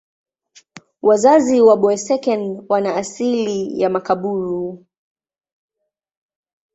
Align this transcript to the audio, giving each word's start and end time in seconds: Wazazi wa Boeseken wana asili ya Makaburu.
Wazazi 1.01 1.61
wa 1.61 1.77
Boeseken 1.77 2.65
wana 2.69 2.95
asili 2.95 3.79
ya 3.81 3.89
Makaburu. 3.89 4.85